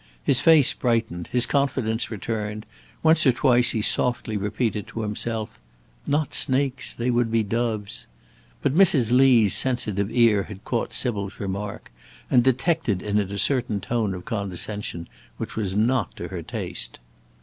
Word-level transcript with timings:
His 0.23 0.39
face 0.39 0.73
brightened, 0.73 1.27
his 1.27 1.45
confidence 1.45 2.09
returned; 2.09 2.65
once 3.03 3.27
or 3.27 3.31
twice 3.31 3.69
he 3.69 3.83
softly 3.83 4.35
repeated 4.35 4.87
to 4.87 5.01
himself: 5.03 5.59
"Not 6.07 6.33
snakes; 6.33 6.95
they 6.95 7.11
would 7.11 7.29
be 7.31 7.43
doves!" 7.43 8.07
But 8.63 8.73
Mrs. 8.73 9.11
Lee's 9.11 9.53
sensitive 9.55 10.09
ear 10.09 10.45
had 10.45 10.63
caught 10.63 10.91
Sybil's 10.91 11.39
remark, 11.39 11.91
and 12.31 12.43
detected 12.43 13.03
in 13.03 13.19
it 13.19 13.31
a 13.31 13.37
certain 13.37 13.79
tone 13.79 14.15
of 14.15 14.25
condescension 14.25 15.07
which 15.37 15.55
was 15.55 15.75
not 15.75 16.15
to 16.15 16.29
her 16.29 16.41
taste. 16.41 16.97